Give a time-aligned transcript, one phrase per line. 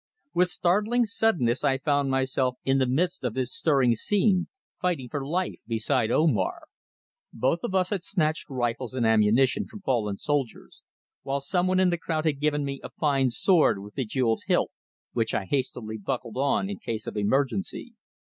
[0.33, 4.47] With startling suddenness I found myself in the midst of this stirring scene,
[4.81, 6.63] fighting for life beside Omar.
[7.31, 10.81] Both of us had snatched rifles and ammunition from fallen soldiers,
[11.21, 14.71] while someone in the crowd had given me a fine sword with bejewelled hilt,
[15.13, 17.93] which I hastily buckled on in case of emergency.